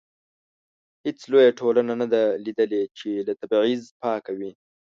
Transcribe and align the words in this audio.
هیڅ 1.05 1.19
لویه 1.31 1.51
ټولنه 1.59 1.93
نه 2.01 2.07
ده 2.13 2.23
لیدلې 2.45 2.83
چې 2.97 3.09
له 3.27 3.33
تبعیض 3.41 3.83
پاکه 4.01 4.31
وي. 4.39 4.51